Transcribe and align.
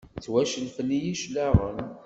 Ttwacellfen-iyi 0.15 1.13
cclaɣem. 1.21 1.79